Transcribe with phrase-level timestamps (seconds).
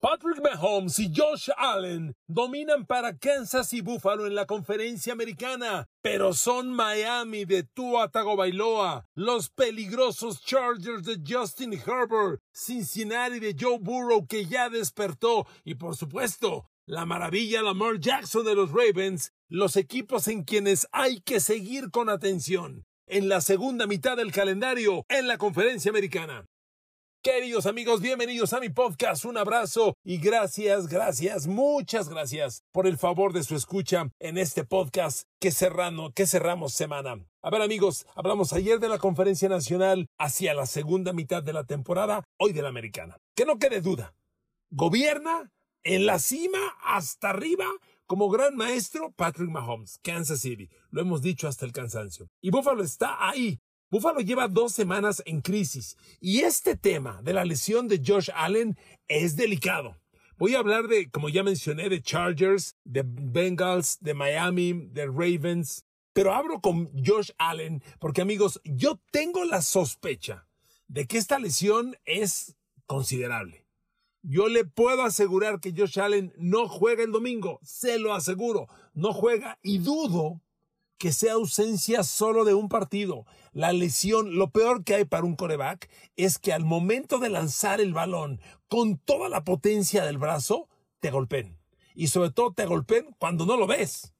[0.00, 6.34] Patrick Mahomes y Josh Allen dominan para Kansas y Buffalo en la conferencia americana, pero
[6.34, 14.24] son Miami de Tua Tagovailoa, los peligrosos Chargers de Justin Herbert, Cincinnati de Joe Burrow
[14.24, 20.28] que ya despertó y por supuesto la maravilla Lamar Jackson de los Ravens, los equipos
[20.28, 25.38] en quienes hay que seguir con atención en la segunda mitad del calendario en la
[25.38, 26.46] conferencia americana.
[27.30, 29.26] Queridos amigos, bienvenidos a mi podcast.
[29.26, 34.64] Un abrazo y gracias, gracias, muchas gracias por el favor de su escucha en este
[34.64, 37.18] podcast que, cerrando, que cerramos semana.
[37.42, 41.64] A ver amigos, hablamos ayer de la conferencia nacional hacia la segunda mitad de la
[41.64, 43.18] temporada, hoy de la americana.
[43.36, 44.14] Que no quede duda,
[44.70, 45.52] gobierna
[45.82, 47.66] en la cima hasta arriba
[48.06, 50.70] como gran maestro Patrick Mahomes, Kansas City.
[50.90, 52.30] Lo hemos dicho hasta el cansancio.
[52.40, 53.60] Y Buffalo está ahí,
[53.90, 58.76] Buffalo lleva dos semanas en crisis y este tema de la lesión de Josh Allen
[59.08, 59.96] es delicado.
[60.36, 65.86] Voy a hablar de, como ya mencioné, de Chargers, de Bengals, de Miami, de Ravens,
[66.12, 70.46] pero abro con Josh Allen porque amigos, yo tengo la sospecha
[70.86, 73.64] de que esta lesión es considerable.
[74.20, 79.14] Yo le puedo asegurar que Josh Allen no juega el domingo, se lo aseguro, no
[79.14, 80.42] juega y dudo
[80.98, 83.24] que sea ausencia solo de un partido.
[83.52, 87.80] La lesión, lo peor que hay para un coreback es que al momento de lanzar
[87.80, 90.68] el balón con toda la potencia del brazo,
[91.00, 91.58] te golpeen.
[91.94, 94.14] Y sobre todo te golpeen cuando no lo ves.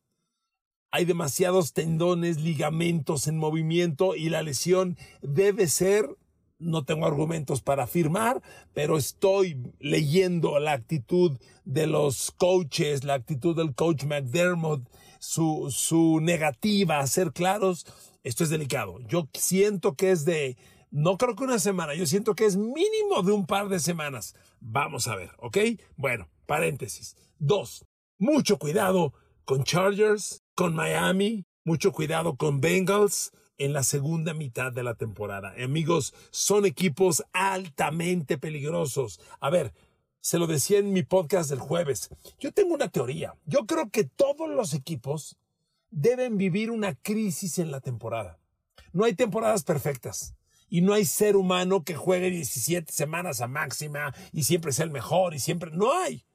[0.91, 6.09] Hay demasiados tendones, ligamentos en movimiento y la lesión debe ser
[6.59, 8.43] no tengo argumentos para afirmar,
[8.75, 14.83] pero estoy leyendo la actitud de los coaches, la actitud del coach McDermott,
[15.19, 17.87] su, su negativa a ser claros.
[18.23, 18.99] Esto es delicado.
[19.09, 20.57] Yo siento que es de,
[20.91, 24.35] no creo que una semana, yo siento que es mínimo de un par de semanas.
[24.61, 25.59] Vamos a ver, ¿ok?
[25.97, 27.17] Bueno, paréntesis.
[27.39, 27.85] Dos,
[28.19, 29.13] mucho cuidado
[29.45, 35.55] con Chargers, con Miami, mucho cuidado con Bengals en la segunda mitad de la temporada.
[35.63, 39.21] Amigos, son equipos altamente peligrosos.
[39.41, 39.73] A ver,
[40.29, 42.11] se lo decía en mi podcast del jueves.
[42.39, 43.33] Yo tengo una teoría.
[43.47, 45.39] Yo creo que todos los equipos
[45.91, 48.39] deben vivir una crisis en la temporada.
[48.93, 50.35] No hay temporadas perfectas.
[50.69, 54.91] Y no hay ser humano que juegue 17 semanas a máxima y siempre sea el
[54.91, 55.71] mejor y siempre...
[55.71, 56.27] No hay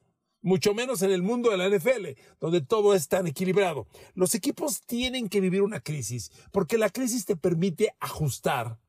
[0.41, 3.85] mucho menos en el mundo de la NFL, donde todo es tan equilibrado.
[4.15, 8.79] Los equipos tienen que vivir una crisis, porque la crisis te permite ajustar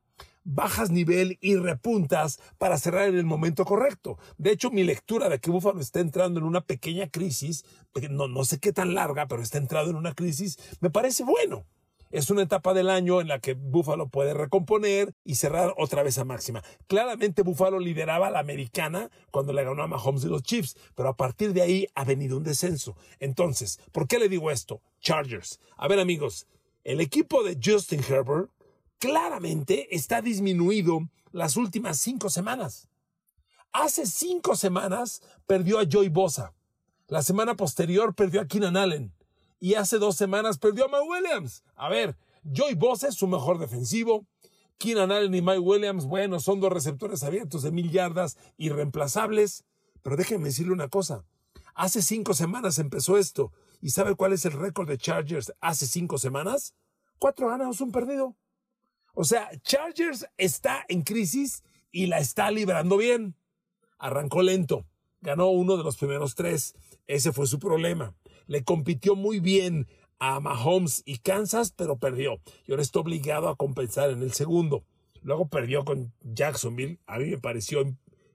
[0.45, 4.17] bajas nivel y repuntas para cerrar en el momento correcto.
[4.37, 7.65] De hecho, mi lectura de que Buffalo está entrando en una pequeña crisis,
[8.09, 11.65] no, no sé qué tan larga, pero está entrando en una crisis, me parece bueno.
[12.11, 16.17] Es una etapa del año en la que Buffalo puede recomponer y cerrar otra vez
[16.17, 16.63] a máxima.
[16.87, 21.17] Claramente Buffalo lideraba la americana cuando le ganó a Mahomes y los Chiefs, pero a
[21.17, 22.95] partir de ahí ha venido un descenso.
[23.19, 24.81] Entonces, ¿por qué le digo esto?
[25.01, 25.59] Chargers.
[25.75, 26.47] A ver amigos,
[26.85, 28.49] el equipo de Justin Herbert
[28.99, 32.87] claramente está disminuido las últimas cinco semanas.
[33.71, 36.53] Hace cinco semanas perdió a Joy Bosa.
[37.07, 39.13] La semana posterior perdió a Keenan Allen
[39.59, 41.63] y hace dos semanas perdió a Mike Williams.
[41.75, 42.17] A ver,
[42.55, 44.25] Joey Bosa es su mejor defensivo.
[44.77, 49.63] Keenan Allen y Mike Williams, bueno, son dos receptores abiertos de mil yardas irreemplazables.
[50.01, 51.25] Pero déjenme decirle una cosa.
[51.73, 53.51] Hace cinco semanas empezó esto.
[53.81, 56.75] ¿Y sabe cuál es el récord de Chargers hace cinco semanas?
[57.17, 58.35] Cuatro ganados, un perdido.
[59.15, 63.35] O sea, Chargers está en crisis y la está librando bien.
[63.97, 64.85] Arrancó lento.
[65.21, 66.75] Ganó uno de los primeros tres.
[67.07, 68.13] Ese fue su problema
[68.47, 69.87] le compitió muy bien
[70.19, 72.39] a Mahomes y Kansas, pero perdió.
[72.65, 74.85] Y ahora está obligado a compensar en el segundo.
[75.21, 76.99] Luego perdió con Jacksonville.
[77.05, 77.83] A mí me pareció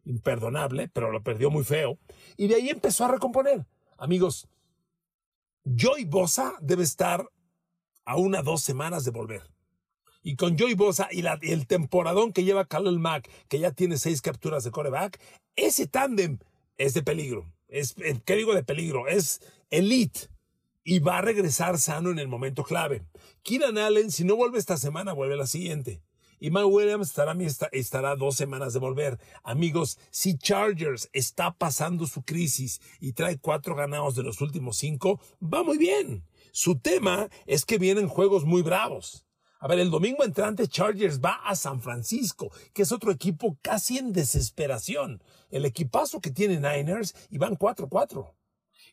[0.05, 1.99] imperdonable, pero lo perdió muy feo.
[2.37, 3.67] Y de ahí empezó a recomponer.
[3.97, 4.49] Amigos,
[5.65, 7.29] Joy Bosa debe estar
[8.05, 9.50] a una dos semanas de volver.
[10.23, 14.21] Y con Joy Bosa y, el temporadón que lleva Khalil Mack, que ya tiene seis
[14.21, 15.21] capturas de coreback,
[15.57, 16.39] ese tándem
[16.77, 17.53] es de peligro.
[17.69, 19.09] Es, eh, ¿Qué digo de peligro?
[19.09, 19.41] Es
[19.71, 20.28] elite
[20.84, 23.03] y va a regresar sano en el momento clave.
[23.43, 26.03] Keenan Allen, si no vuelve esta semana, vuelve la siguiente.
[26.43, 27.37] Y Mike Williams estará,
[27.73, 29.19] estará dos semanas de volver.
[29.45, 35.21] Amigos, si Chargers está pasando su crisis y trae cuatro ganados de los últimos cinco,
[35.43, 36.25] va muy bien.
[36.53, 39.27] Su tema es que vienen juegos muy bravos.
[39.62, 43.98] A ver, el domingo entrante Chargers va a San Francisco, que es otro equipo casi
[43.98, 45.22] en desesperación.
[45.51, 48.33] El equipazo que tiene Niners y van 4-4.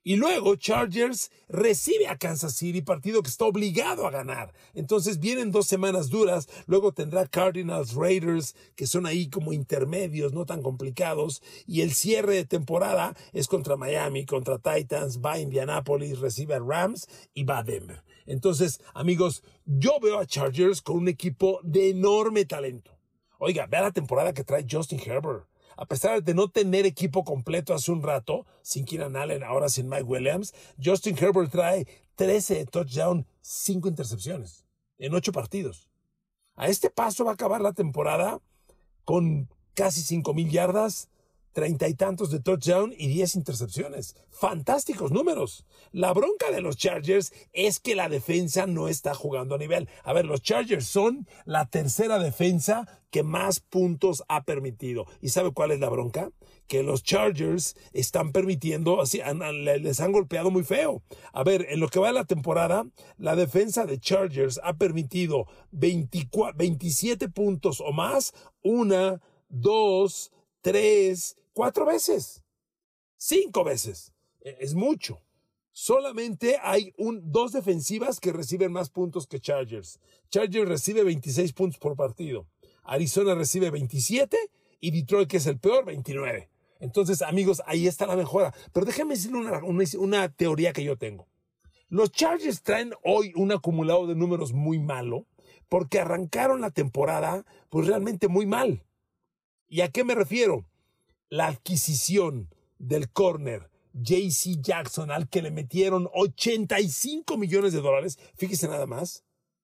[0.03, 4.53] Y luego Chargers recibe a Kansas City, partido que está obligado a ganar.
[4.73, 10.45] Entonces vienen dos semanas duras, luego tendrá Cardinals, Raiders, que son ahí como intermedios, no
[10.45, 11.41] tan complicados.
[11.65, 16.59] Y el cierre de temporada es contra Miami, contra Titans, va a Indianapolis, recibe a
[16.59, 18.03] Rams y va a Denver.
[18.27, 22.91] Entonces, amigos, yo veo a Chargers con un equipo de enorme talento.
[23.39, 25.47] Oiga, vea la temporada que trae Justin Herbert
[25.77, 29.87] a pesar de no tener equipo completo hace un rato, sin Keenan Allen, ahora sin
[29.87, 30.53] Mike Williams,
[30.83, 34.65] Justin Herbert trae 13 touchdowns, 5 intercepciones
[34.97, 35.87] en 8 partidos.
[36.55, 38.41] A este paso va a acabar la temporada
[39.05, 41.09] con casi 5 mil yardas,
[41.57, 44.15] treinta y tantos de touchdown y diez intercepciones.
[44.29, 45.65] Fantásticos números.
[45.91, 49.89] La bronca de los Chargers es que la defensa no está jugando a nivel.
[50.03, 55.07] A ver, los Chargers son la tercera defensa que más puntos ha permitido.
[55.19, 56.29] ¿Y sabe cuál es la bronca?
[56.67, 59.19] Que los Chargers están permitiendo, así,
[59.79, 61.01] les han golpeado muy feo.
[61.33, 62.85] A ver, en lo que va de la temporada,
[63.17, 70.31] la defensa de Chargers ha permitido 27 puntos o más, una, dos,
[70.61, 72.43] tres, cuatro veces,
[73.15, 74.13] cinco veces.
[74.41, 75.23] E, es mucho.
[75.71, 79.99] Solamente hay un, dos defensivas que reciben más puntos que Chargers.
[80.29, 82.47] Chargers recibe 26 puntos por partido.
[82.83, 84.37] Arizona recibe 27
[84.79, 86.47] y Detroit, que es el peor, 29.
[86.79, 88.53] Entonces, amigos, ahí está la mejora.
[88.71, 89.59] Pero déjenme decirle una,
[89.97, 91.27] una teoría que yo tengo.
[91.89, 95.25] Los Chargers traen hoy un acumulado de números muy malo
[95.69, 98.83] porque arrancaron la temporada pues realmente muy mal.
[99.67, 100.67] ¿Y a qué me refiero?
[101.29, 108.67] La adquisición del corner JC Jackson al que le metieron 85 millones de dólares, fíjese
[108.67, 109.23] nada más,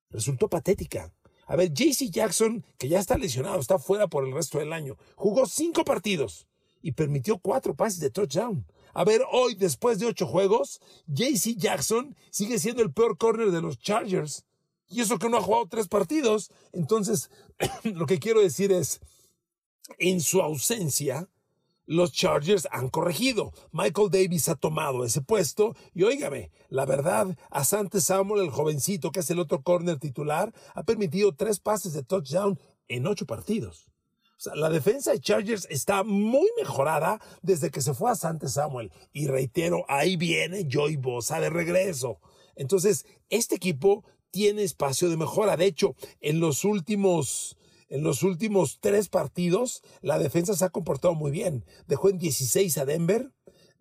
[0.10, 1.14] resultó patética.
[1.46, 4.98] A ver, JC Jackson, que ya está lesionado, está fuera por el resto del año,
[5.16, 6.48] jugó cinco partidos
[6.82, 8.66] y permitió cuatro pases de touchdown.
[8.94, 13.62] A ver, hoy, después de ocho juegos, JC Jackson sigue siendo el peor corner de
[13.62, 14.46] los Chargers.
[14.88, 16.52] Y eso que no ha jugado tres partidos.
[16.72, 17.32] Entonces,
[17.84, 19.00] lo que quiero decir es,
[19.98, 21.28] en su ausencia,
[21.86, 23.52] los Chargers han corregido.
[23.72, 29.22] Michael Davis ha tomado ese puesto y óigame, la verdad, Asante Samuel, el jovencito que
[29.22, 33.92] es el otro corner titular, ha permitido tres pases de touchdown en ocho partidos.
[34.38, 38.92] O sea, la defensa de Chargers está muy mejorada desde que se fue Asante Samuel.
[39.14, 42.20] Y reitero, ahí viene Joey Bosa de regreso.
[42.56, 45.56] Entonces, este equipo tiene espacio de mejora.
[45.56, 47.56] De hecho, en los últimos
[47.90, 51.66] en los últimos tres partidos, la defensa se ha comportado muy bien.
[51.88, 53.33] Dejó en 16 a Denver,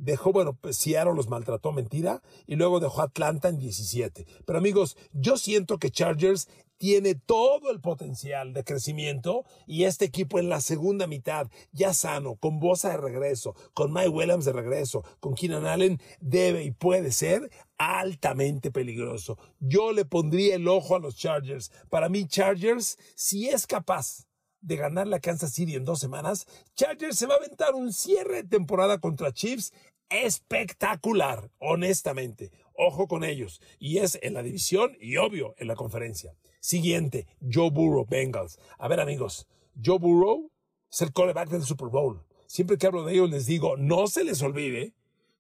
[0.02, 4.26] dejó, bueno, pues Seattle los maltrató, mentira, y luego dejó Atlanta en 17.
[4.44, 10.40] Pero amigos, yo siento que Chargers tiene todo el potencial de crecimiento y este equipo
[10.40, 15.04] en la segunda mitad, ya sano, con Bosa de regreso, con Mike Williams de regreso,
[15.20, 19.38] con Keenan Allen, debe y puede ser altamente peligroso.
[19.60, 21.70] Yo le pondría el ojo a los Chargers.
[21.88, 24.26] Para mí, Chargers, si es capaz
[24.62, 28.42] de ganar la Kansas City en dos semanas, Chargers se va a aventar un cierre
[28.42, 29.72] de temporada contra Chiefs
[30.12, 32.50] espectacular, honestamente.
[32.74, 33.60] Ojo con ellos.
[33.78, 36.34] Y es en la división y obvio en la conferencia.
[36.60, 38.58] Siguiente, Joe Burrow, Bengals.
[38.78, 39.46] A ver amigos,
[39.84, 40.50] Joe Burrow
[40.90, 42.24] es el quarterback del Super Bowl.
[42.46, 44.94] Siempre que hablo de ellos les digo, no se les olvide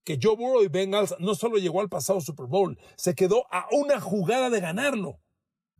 [0.04, 3.68] que Joe Burrow y Bengals no solo llegó al pasado Super Bowl, se quedó a
[3.70, 5.20] una jugada de ganarlo.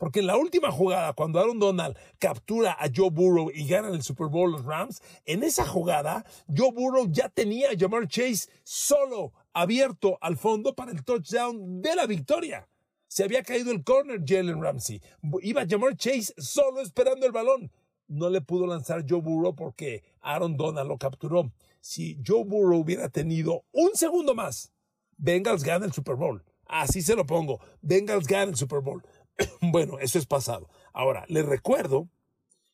[0.02, 4.02] Porque en la última jugada, cuando Aaron Donald captura a Joe Burrow y ganan el
[4.02, 9.32] Super Bowl los Rams, en esa jugada, Joe Burrow ya tenía a Jamar Chase solo
[9.52, 12.68] abierto al fondo para el touchdown de la victoria.
[13.06, 15.00] Se había caído el corner Jalen Ramsey.
[15.40, 17.70] Iba Jamar Chase solo esperando el balón.
[18.08, 21.52] No le pudo lanzar Joe Burrow porque Aaron Donald lo capturó.
[21.80, 24.72] Si Joe Burrow hubiera tenido un segundo más,
[25.16, 26.42] Bengals gana el Super Bowl.
[26.66, 27.60] Así se lo pongo.
[27.82, 29.02] Bengals gana el Super Bowl.
[29.60, 30.68] bueno, eso es pasado.
[30.92, 32.08] Ahora, les recuerdo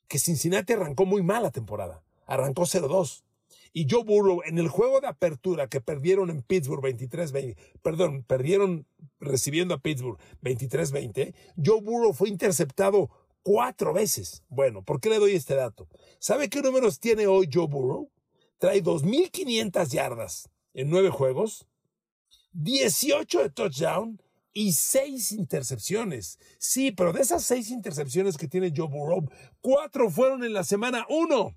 [0.09, 2.03] que Cincinnati arrancó muy mal la temporada.
[2.27, 3.23] Arrancó 0-2
[3.73, 8.87] y Joe Burrow en el juego de apertura que perdieron en Pittsburgh 23-20, perdón, perdieron
[9.21, 13.11] recibiendo a Pittsburgh 23-20, Joe Burrow fue interceptado
[13.43, 14.43] cuatro veces.
[14.49, 15.88] Bueno, ¿por qué le doy este dato?
[16.19, 18.11] ¿Sabe qué números tiene hoy Joe Burrow?
[18.59, 21.67] Trae 2.500 yardas en nueve juegos,
[22.53, 24.21] 18 de touchdown
[24.52, 26.38] y seis intercepciones.
[26.59, 29.28] Sí, pero de esas seis intercepciones que tiene Joe Burrow,
[29.61, 31.57] cuatro fueron en la semana uno.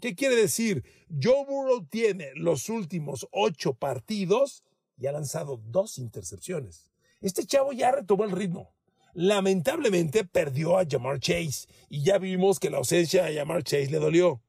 [0.00, 0.84] ¿Qué quiere decir?
[1.08, 4.64] Joe Burrow tiene los últimos ocho partidos
[4.96, 6.90] y ha lanzado dos intercepciones.
[7.20, 8.74] Este chavo ya retomó el ritmo.
[9.14, 13.98] Lamentablemente perdió a Jamar Chase y ya vimos que la ausencia de Jamar Chase le
[13.98, 14.42] dolió.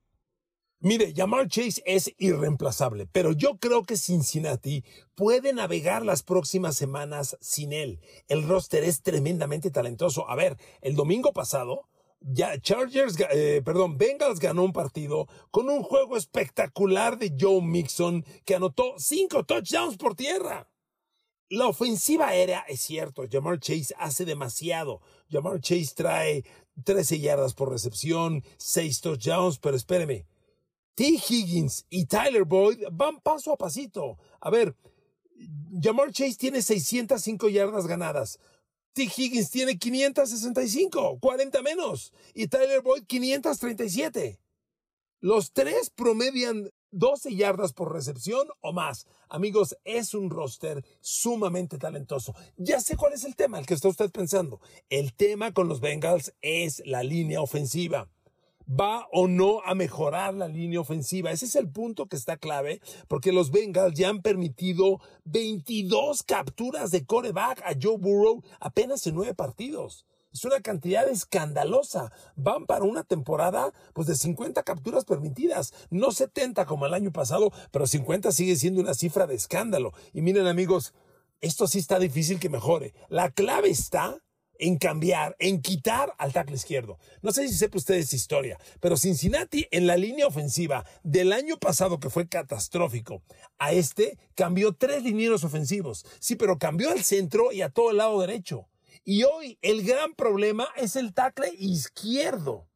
[0.86, 4.84] Mire, Jamar Chase es irreemplazable, pero yo creo que Cincinnati
[5.16, 8.02] puede navegar las próximas semanas sin él.
[8.28, 10.30] El roster es tremendamente talentoso.
[10.30, 11.88] A ver, el domingo pasado,
[12.20, 18.26] ya Chargers, eh, perdón, Bengals ganó un partido con un juego espectacular de Joe Mixon
[18.44, 20.70] que anotó cinco touchdowns por tierra.
[21.48, 25.00] La ofensiva aérea es cierto, Jamar Chase hace demasiado.
[25.32, 26.44] Jamar Chase trae
[26.84, 30.26] 13 yardas por recepción, 6 touchdowns, pero espéreme.
[30.96, 31.20] T.
[31.28, 34.18] Higgins y Tyler Boyd van paso a pasito.
[34.40, 34.76] A ver,
[35.82, 38.40] Jamar Chase tiene 605 yardas ganadas.
[38.94, 39.04] T.
[39.04, 42.14] Higgins tiene 565, 40 menos.
[42.36, 44.40] Y Tyler Boyd 537.
[45.20, 49.08] Los tres promedian 12 yardas por recepción o más.
[49.30, 52.36] Amigos, es un roster sumamente talentoso.
[52.56, 54.62] Ya sé cuál es el tema, el que está usted pensando.
[54.90, 58.13] El tema con los Bengals es la línea ofensiva
[58.70, 61.32] va o no a mejorar la línea ofensiva.
[61.32, 66.92] Ese es el punto que está clave, porque los Bengals ya han permitido 22 capturas
[66.92, 70.06] de coreback a Joe Burrow apenas en nueve partidos.
[70.34, 72.12] Es una cantidad escandalosa.
[72.36, 77.52] Van para una temporada pues de 50 capturas permitidas, no 70 como el año pasado,
[77.72, 79.94] pero 50 sigue siendo una cifra de escándalo.
[80.12, 80.96] Y miren amigos,
[81.40, 82.96] esto sí está difícil que mejore.
[83.10, 84.23] La clave está
[84.60, 87.00] en cambiar, en quitar al tackle izquierdo.
[87.22, 92.00] No sé si sepa ustedes historia, pero Cincinnati en la línea ofensiva del año pasado,
[92.00, 93.24] que fue catastrófico,
[93.58, 96.06] a este cambió tres linieros ofensivos.
[96.20, 98.68] Sí, pero cambió al centro y a todo el lado derecho.
[99.04, 102.68] Y hoy el gran problema es el tackle izquierdo.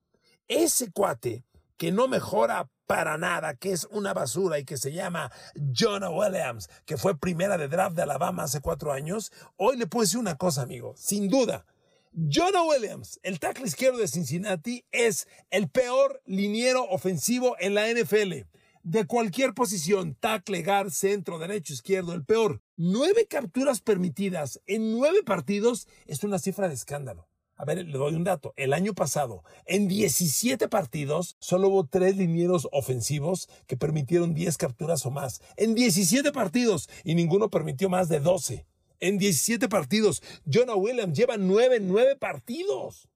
[0.48, 1.44] Ese cuate
[1.78, 5.32] que no mejora para nada, que es una basura y que se llama
[5.74, 10.04] Jonah Williams, que fue primera de draft de Alabama hace cuatro años, hoy le puedo
[10.04, 11.66] decir una cosa, amigo, sin duda.
[12.14, 18.48] Jonah Williams, el tackle izquierdo de Cincinnati, es el peor liniero ofensivo en la NFL.
[18.82, 22.64] De cualquier posición, tackle, guard, centro, derecho, izquierdo, el peor.
[22.78, 27.27] Nueve capturas permitidas en nueve partidos es una cifra de escándalo.
[27.58, 28.54] A ver, le doy un dato.
[28.56, 35.06] El año pasado, en 17 partidos, solo hubo tres linieros ofensivos que permitieron 10 capturas
[35.08, 35.42] o más.
[35.56, 38.68] En 17 partidos y ninguno permitió más de 12.
[39.00, 40.22] En 17 partidos.
[40.46, 43.10] Jonah Williams lleva 9 en 9 partidos.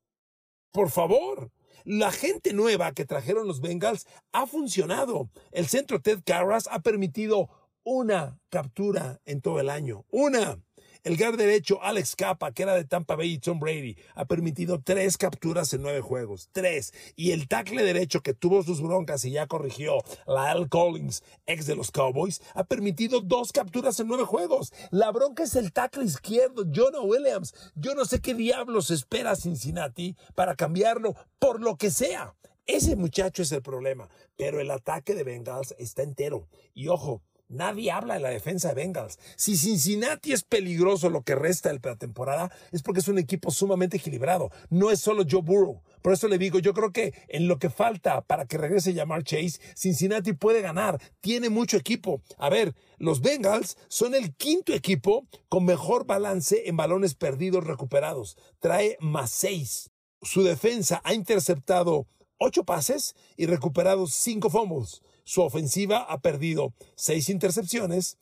[0.72, 1.52] Por favor.
[1.84, 5.30] La gente nueva que trajeron los Bengals ha funcionado.
[5.52, 7.50] El centro Ted Carras ha permitido
[7.84, 10.06] una captura en todo el año.
[10.10, 10.60] Una.
[11.04, 14.80] El guard derecho Alex Capa, que era de Tampa Bay y Tom Brady, ha permitido
[14.84, 16.50] tres capturas en nueve juegos.
[16.52, 16.94] Tres.
[17.16, 21.76] Y el tackle derecho que tuvo sus broncas y ya corrigió, Lyle Collins, ex de
[21.76, 24.74] los Cowboys, ha permitido dos capturas en nueve juegos.
[24.92, 27.56] La bronca es el tackle izquierdo, Jonah Williams.
[27.74, 32.36] Yo no sé qué diablos espera Cincinnati para cambiarlo por lo que sea.
[32.68, 36.48] Ese muchacho es el problema, pero el ataque de Bengals está entero.
[36.76, 39.20] Y ojo, Nadie habla de la defensa de Bengals.
[39.36, 43.52] Si Cincinnati es peligroso lo que resta de la temporada, es porque es un equipo
[43.52, 44.52] sumamente equilibrado.
[44.70, 45.82] No es solo Joe Burrow.
[46.02, 49.24] Por eso le digo, yo creo que en lo que falta para que regrese Jamar
[49.24, 51.02] Chase, Cincinnati puede ganar.
[51.20, 52.22] Tiene mucho equipo.
[52.38, 58.38] A ver, los Bengals son el quinto equipo con mejor balance en balones perdidos recuperados.
[58.60, 59.92] Trae más seis.
[60.22, 65.02] Su defensa ha interceptado ocho pases y recuperado cinco fumbles.
[65.32, 68.18] Su ofensiva ha perdido seis intercepciones.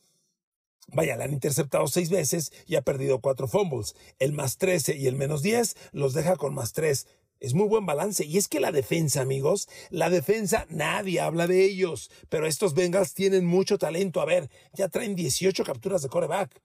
[0.89, 3.95] Vaya, la han interceptado seis veces y ha perdido cuatro fumbles.
[4.19, 7.07] El más 13 y el menos 10 los deja con más 3.
[7.39, 8.23] Es muy buen balance.
[8.25, 12.11] Y es que la defensa, amigos, la defensa, nadie habla de ellos.
[12.29, 14.21] Pero estos Bengals tienen mucho talento.
[14.21, 16.61] A ver, ya traen 18 capturas de coreback.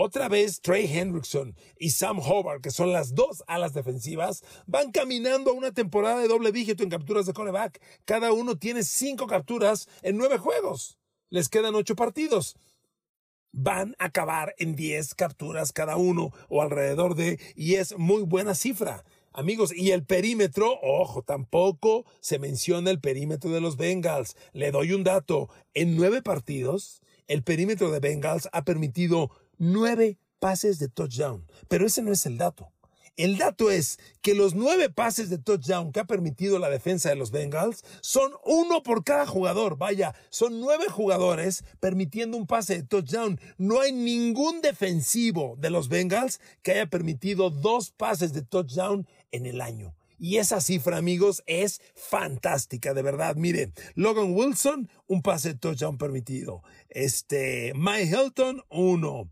[0.00, 5.50] Otra vez Trey Hendrickson y Sam Hobart, que son las dos alas defensivas, van caminando
[5.50, 7.80] a una temporada de doble dígito en capturas de coreback.
[8.04, 11.00] Cada uno tiene cinco capturas en nueve juegos.
[11.30, 12.54] Les quedan ocho partidos.
[13.50, 18.54] Van a acabar en diez capturas cada uno o alrededor de, y es muy buena
[18.54, 19.04] cifra.
[19.32, 24.36] Amigos, y el perímetro, ojo, tampoco se menciona el perímetro de los Bengals.
[24.52, 25.50] Le doy un dato.
[25.74, 31.46] En nueve partidos, el perímetro de Bengals ha permitido nueve pases de touchdown.
[31.68, 32.72] Pero ese no es el dato.
[33.18, 37.16] El dato es que los nueve pases de touchdown que ha permitido la defensa de
[37.16, 39.76] los Bengals son uno por cada jugador.
[39.76, 43.40] Vaya, son nueve jugadores permitiendo un pase de touchdown.
[43.56, 49.46] No hay ningún defensivo de los Bengals que haya permitido dos pases de touchdown en
[49.46, 49.96] el año.
[50.20, 53.34] Y esa cifra, amigos, es fantástica, de verdad.
[53.34, 56.62] Miren, Logan Wilson, un pase de touchdown permitido.
[56.88, 59.28] Este, Mike Hilton, uno.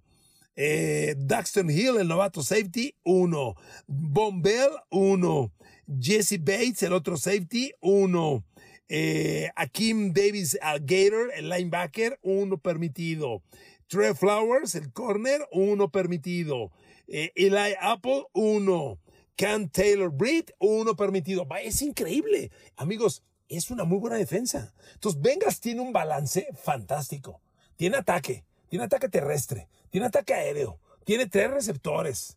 [0.57, 3.55] Eh, Daxton Hill, el novato safety, uno.
[3.87, 5.53] Von Bell, uno.
[5.87, 8.45] Jesse Bates, el otro safety, uno.
[8.89, 13.43] Eh, Akim Davis Gator, el linebacker, uno permitido.
[13.89, 16.73] Trey Flowers, el corner, uno permitido.
[17.07, 18.99] Eh, Eli Apple, uno.
[19.37, 21.47] Cam Taylor Britt, uno permitido.
[21.63, 22.51] Es increíble.
[22.77, 24.73] Amigos, es una muy buena defensa.
[24.95, 27.41] Entonces, Bengals tiene un balance fantástico.
[27.77, 32.37] Tiene ataque, tiene ataque terrestre, tiene ataque aéreo, tiene tres receptores.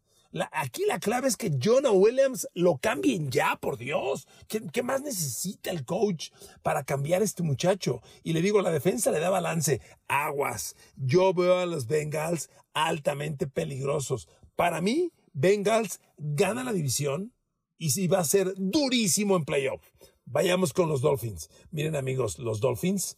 [0.51, 4.27] aquí la clave es que Jonah Williams lo cambien ya, por Dios.
[4.47, 6.29] ¿Qué, ¿Qué, más necesita el coach
[6.61, 8.01] para cambiar este muchacho?
[8.23, 9.81] Y le digo, la defensa le da balance.
[10.07, 10.75] Aguas.
[10.95, 14.27] Yo veo a los Bengals altamente peligrosos.
[14.55, 17.33] Para mí, Bengals gana la división
[17.77, 19.81] y sí va a ser durísimo en playoff.
[20.25, 21.49] Vayamos con los Dolphins.
[21.71, 23.17] Miren amigos, los Dolphins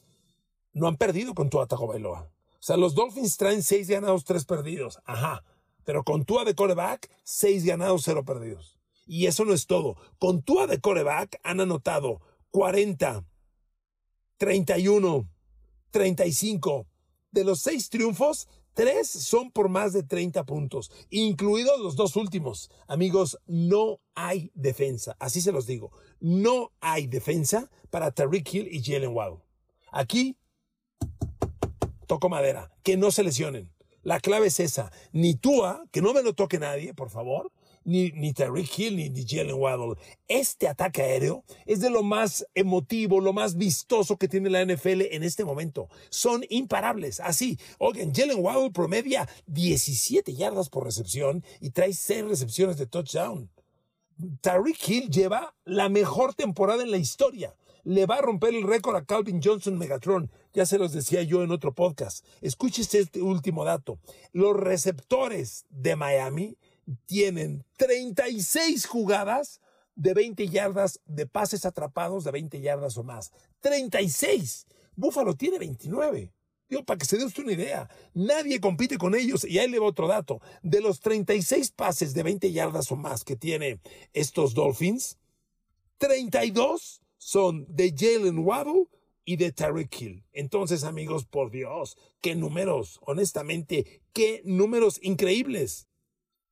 [0.72, 2.32] no han perdido con Tua Tagovailoa.
[2.62, 5.00] O sea, los Dolphins traen seis ganados, tres perdidos.
[5.06, 5.44] Ajá.
[5.84, 8.78] Pero con Tua de coreback, seis ganados, cero perdidos.
[9.08, 9.98] Y eso no es todo.
[10.20, 13.26] Con Tua de coreback han anotado 40,
[14.38, 15.28] 31,
[15.90, 16.86] 35.
[17.32, 22.70] De los seis triunfos, tres son por más de 30 puntos, incluidos los dos últimos.
[22.88, 25.16] Amigos, no hay defensa.
[25.18, 25.92] Así se los digo.
[26.20, 29.42] No hay defensa para Tariq Hill y Jalen Waddle.
[29.92, 30.38] Aquí
[32.12, 33.72] toco madera, que no se lesionen.
[34.04, 34.92] La clave es esa.
[35.14, 37.54] Ni Tua, que no me lo toque nadie, por favor,
[37.86, 38.34] ni, ni
[38.76, 39.96] Hill, ni, ni Jalen Waddle.
[40.28, 45.04] Este ataque aéreo es de lo más emotivo, lo más vistoso que tiene la NFL
[45.10, 45.88] en este momento.
[46.10, 47.22] Son imparables.
[47.22, 53.50] Así, oigan, Jalen Waddle promedia 17 yardas por recepción y trae 6 recepciones de touchdown.
[54.42, 58.96] Tariq Hill lleva la mejor temporada en la historia le va a romper el récord
[58.96, 60.30] a Calvin Johnson Megatron.
[60.54, 62.26] Ya se los decía yo en otro podcast.
[62.42, 64.00] Escúchese este último dato.
[64.34, 66.58] Los receptores de Miami
[67.06, 69.62] tienen 36 jugadas
[69.96, 73.32] de 20 yardas de pases atrapados de 20 yardas o más.
[73.62, 74.66] 36.
[74.96, 76.34] Buffalo tiene 29.
[76.70, 79.44] Digo, para que se dé usted una idea, nadie compite con ellos.
[79.44, 80.42] Y ahí le va otro dato.
[80.64, 83.80] De los 36 pases de 20 yardas o más que tiene
[84.14, 85.18] estos Dolphins,
[85.98, 88.88] 32 son de Jalen Waddle
[89.32, 90.26] y de Tarek Hill.
[90.34, 95.88] Entonces, amigos, por Dios, qué números, honestamente, qué números increíbles.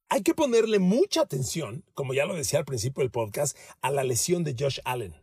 [0.07, 4.05] Hay que ponerle mucha atención, como ya lo decía al principio del podcast, a la
[4.05, 5.13] lesión de Josh Allen.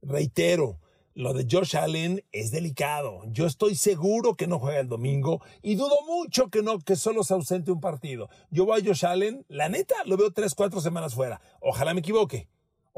[0.00, 0.80] Reitero,
[1.12, 3.20] lo de Josh Allen es delicado.
[3.26, 7.22] Yo estoy seguro que no juega el domingo y dudo mucho que no, que solo
[7.22, 8.30] se ausente un partido.
[8.50, 11.42] Yo voy a Josh Allen, la neta, lo veo tres, cuatro semanas fuera.
[11.60, 12.48] Ojalá me equivoque.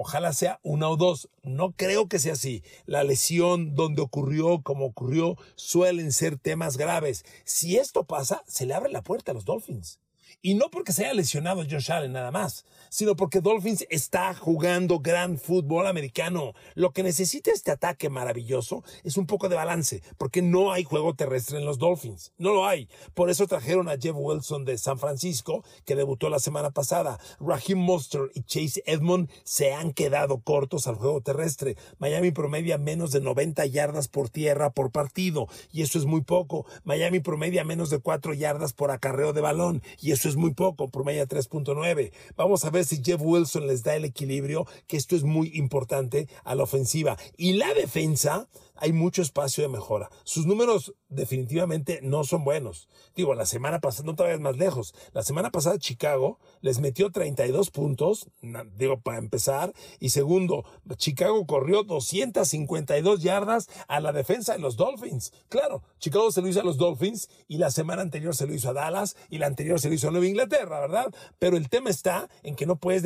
[0.02, 1.28] Ojalá sea una o dos.
[1.42, 2.64] No creo que sea así.
[2.86, 7.22] La lesión donde ocurrió, como ocurrió, suelen ser temas graves.
[7.44, 9.98] Si esto pasa, se le abre la puerta a los Dolphins.
[10.42, 15.00] Y no porque se haya lesionado Josh Allen nada más, sino porque Dolphins está jugando
[15.00, 16.54] gran fútbol americano.
[16.74, 21.14] Lo que necesita este ataque maravilloso es un poco de balance, porque no hay juego
[21.14, 22.32] terrestre en los Dolphins.
[22.38, 22.88] No lo hay.
[23.12, 27.18] Por eso trajeron a Jeff Wilson de San Francisco, que debutó la semana pasada.
[27.38, 31.76] Raheem Monster y Chase Edmond se han quedado cortos al juego terrestre.
[31.98, 36.64] Miami promedia menos de 90 yardas por tierra por partido, y eso es muy poco.
[36.84, 40.88] Miami promedia menos de 4 yardas por acarreo de balón, y eso es muy poco,
[40.88, 42.12] promedia 3.9.
[42.36, 46.28] Vamos a ver si Jeff Wilson les da el equilibrio, que esto es muy importante
[46.44, 47.16] a la ofensiva.
[47.36, 48.48] Y la defensa,
[48.80, 50.10] hay mucho espacio de mejora.
[50.24, 52.88] Sus números definitivamente no son buenos.
[53.14, 57.70] Digo, la semana pasada, no vayas más lejos, la semana pasada Chicago les metió 32
[57.70, 58.28] puntos,
[58.76, 60.64] digo, para empezar, y segundo,
[60.96, 65.32] Chicago corrió 252 yardas a la defensa de los Dolphins.
[65.48, 68.70] Claro, Chicago se lo hizo a los Dolphins y la semana anterior se lo hizo
[68.70, 71.12] a Dallas y la anterior se lo hizo a Nueva Inglaterra, ¿verdad?
[71.38, 73.02] Pero el tema está en que no puedes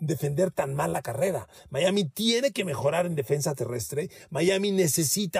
[0.00, 1.48] defender tan mal la carrera.
[1.70, 4.10] Miami tiene que mejorar en defensa terrestre.
[4.30, 4.89] Miami necesita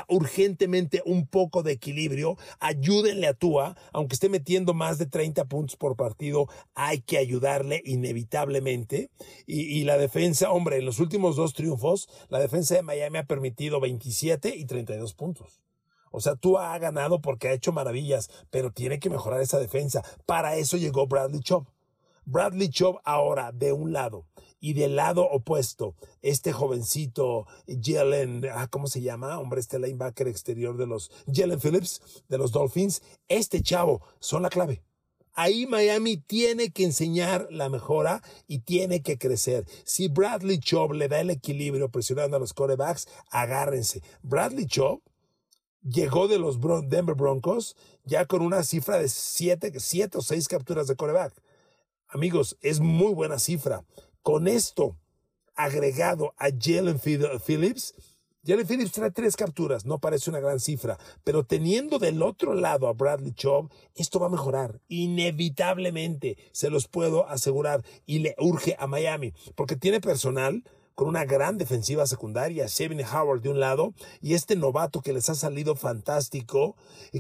[0.08, 2.36] urgentemente un poco de equilibrio.
[2.58, 7.82] Ayúdenle a Tua, aunque esté metiendo más de 30 puntos por partido, hay que ayudarle
[7.84, 9.10] inevitablemente.
[9.46, 13.24] Y, y la defensa, hombre, en los últimos dos triunfos, la defensa de Miami ha
[13.24, 15.60] permitido 27 y 32 puntos.
[16.10, 20.02] O sea, Tua ha ganado porque ha hecho maravillas, pero tiene que mejorar esa defensa.
[20.26, 21.66] Para eso llegó Bradley Chubb.
[22.24, 24.26] Bradley Chubb ahora de un lado
[24.60, 29.38] y del lado opuesto, este jovencito Jalen, ah, ¿cómo se llama?
[29.38, 34.50] Hombre, este linebacker exterior de los Jalen Phillips de los Dolphins, este chavo son la
[34.50, 34.82] clave.
[35.32, 39.64] Ahí Miami tiene que enseñar la mejora y tiene que crecer.
[39.84, 44.02] Si Bradley Chubb le da el equilibrio presionando a los corebacks, agárrense.
[44.22, 45.00] Bradley Chubb
[45.82, 50.88] llegó de los Denver Broncos ya con una cifra de siete, siete o seis capturas
[50.88, 51.32] de coreback.
[52.08, 53.84] Amigos, es muy buena cifra.
[54.22, 54.96] Con esto
[55.54, 57.94] agregado a Jalen Phillips,
[58.42, 62.88] Jalen Phillips trae tres capturas, no parece una gran cifra, pero teniendo del otro lado
[62.88, 64.80] a Bradley Chubb, esto va a mejorar.
[64.88, 67.84] Inevitablemente, se los puedo asegurar.
[68.06, 73.42] Y le urge a Miami, porque tiene personal con una gran defensiva secundaria, Shevin Howard
[73.42, 76.76] de un lado, y este novato que les ha salido fantástico,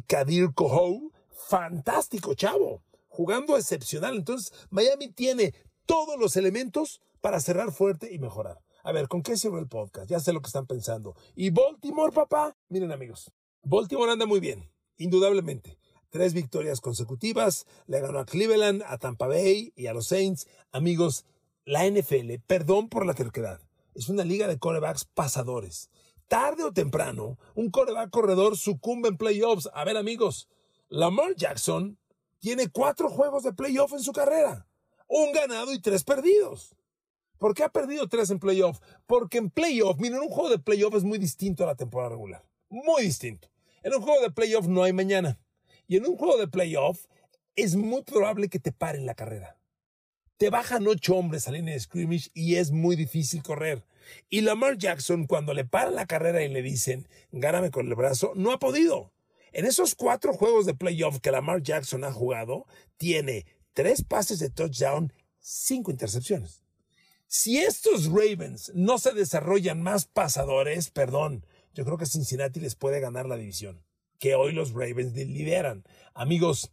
[0.06, 4.16] Kadir Kohou, fantástico chavo, jugando excepcional.
[4.16, 5.54] Entonces, Miami tiene
[5.90, 8.62] todos los elementos para cerrar fuerte y mejorar.
[8.84, 10.08] A ver, ¿con qué cierro el podcast?
[10.08, 11.16] Ya sé lo que están pensando.
[11.34, 12.56] ¿Y Baltimore, papá?
[12.68, 13.32] Miren, amigos,
[13.64, 15.80] Baltimore anda muy bien, indudablemente.
[16.08, 20.46] Tres victorias consecutivas, le ganó a Cleveland, a Tampa Bay y a los Saints.
[20.70, 21.24] Amigos,
[21.64, 23.60] la NFL, perdón por la terquedad,
[23.96, 25.90] es una liga de corebacks pasadores.
[26.28, 29.68] Tarde o temprano, un coreback corredor sucumbe en playoffs.
[29.74, 30.48] A ver, amigos,
[30.88, 31.98] Lamar Jackson
[32.38, 34.68] tiene cuatro juegos de playoff en su carrera.
[35.12, 36.76] Un ganado y tres perdidos.
[37.36, 38.78] ¿Por qué ha perdido tres en playoff?
[39.08, 42.44] Porque en playoff, miren, un juego de playoff es muy distinto a la temporada regular.
[42.68, 43.50] Muy distinto.
[43.82, 45.40] En un juego de playoff no hay mañana.
[45.88, 47.06] Y en un juego de playoff
[47.56, 49.58] es muy probable que te paren la carrera.
[50.36, 53.84] Te bajan ocho hombres a línea de scrimmage y es muy difícil correr.
[54.28, 58.30] Y Lamar Jackson, cuando le paran la carrera y le dicen, gáname con el brazo,
[58.36, 59.12] no ha podido.
[59.50, 63.44] En esos cuatro juegos de playoff que Lamar Jackson ha jugado, tiene
[63.80, 66.62] tres pases de touchdown, cinco intercepciones.
[67.26, 73.00] Si estos Ravens no se desarrollan más pasadores, perdón, yo creo que Cincinnati les puede
[73.00, 73.82] ganar la división,
[74.18, 75.84] que hoy los Ravens lideran.
[76.12, 76.72] Amigos,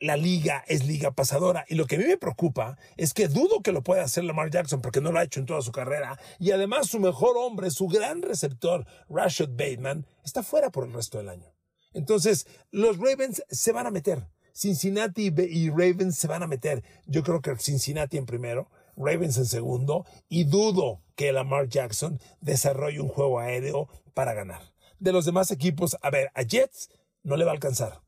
[0.00, 1.66] la liga es liga pasadora.
[1.68, 4.48] Y lo que a mí me preocupa es que dudo que lo pueda hacer Lamar
[4.48, 6.18] Jackson porque no lo ha hecho en toda su carrera.
[6.38, 11.18] Y además su mejor hombre, su gran receptor, Rashad Bateman, está fuera por el resto
[11.18, 11.52] del año.
[11.92, 14.26] Entonces, los Ravens se van a meter.
[14.56, 16.82] Cincinnati y Ravens se van a meter.
[17.04, 23.00] Yo creo que Cincinnati en primero, Ravens en segundo y dudo que Lamar Jackson desarrolle
[23.00, 24.62] un juego aéreo para ganar.
[24.98, 26.88] De los demás equipos, a ver, a Jets
[27.22, 28.00] no le va a alcanzar.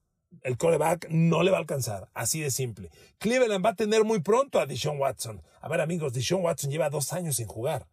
[0.42, 2.90] El coreback no le va a alcanzar, así de simple.
[3.18, 5.42] Cleveland va a tener muy pronto a Deshaun Watson.
[5.60, 7.88] A ver, amigos, Deshaun Watson lleva dos años sin jugar.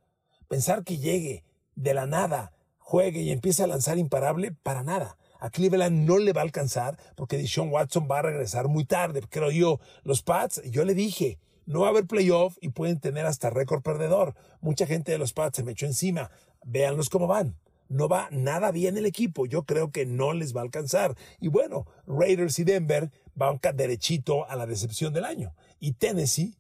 [0.48, 1.44] Pensar que llegue
[1.76, 5.18] de la nada, juegue y empiece a lanzar imparable, para nada.
[5.40, 9.22] A Cleveland no le va a alcanzar porque Deshaun Watson va a regresar muy tarde,
[9.30, 9.80] creo yo.
[10.04, 13.82] Los Pats, yo le dije, no va a haber playoff y pueden tener hasta récord
[13.82, 14.36] perdedor.
[14.62, 16.30] Mucha gente de los Pats se me echó encima.
[16.64, 17.58] Véanlos cómo van.
[17.88, 19.46] No va nada bien el equipo.
[19.46, 21.16] Yo creo que no les va a alcanzar.
[21.40, 25.56] Y bueno, Raiders y Denver van derechito a la decepción del año.
[25.80, 26.56] Y Tennessee,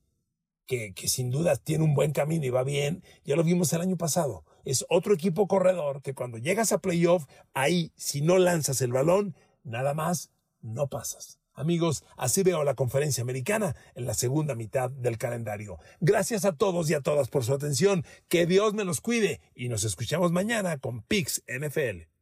[0.65, 3.81] que, que sin duda tiene un buen camino y va bien, ya lo vimos el
[3.81, 4.43] año pasado.
[4.65, 9.35] Es otro equipo corredor que cuando llegas a playoff, ahí, si no lanzas el balón,
[9.63, 11.39] nada más, no pasas.
[11.53, 15.79] Amigos, así veo la conferencia americana en la segunda mitad del calendario.
[16.01, 18.03] Gracias a todos y a todas por su atención.
[18.27, 22.14] Que Dios me los cuide y nos escuchamos mañana con Pix NFL.